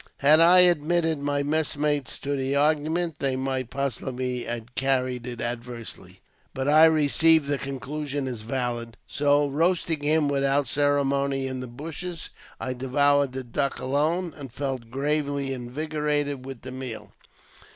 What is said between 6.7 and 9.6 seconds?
received the con clusion as valid; so,